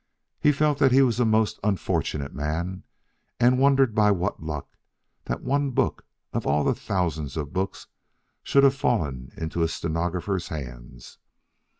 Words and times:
He 0.39 0.51
felt 0.51 0.79
that 0.79 0.91
he 0.91 1.03
was 1.03 1.19
a 1.19 1.25
most 1.25 1.59
unfortunate 1.63 2.33
man 2.33 2.81
and 3.39 3.59
wondered 3.59 3.93
by 3.93 4.09
what 4.09 4.41
luck 4.41 4.75
that 5.25 5.43
one 5.43 5.69
book 5.69 6.07
of 6.33 6.47
all 6.47 6.63
the 6.63 6.73
thousands 6.73 7.37
of 7.37 7.53
books 7.53 7.85
should 8.41 8.63
have 8.63 8.73
fallen 8.73 9.31
into 9.37 9.59
his 9.59 9.75
stenographer's 9.75 10.47
hands. 10.47 11.19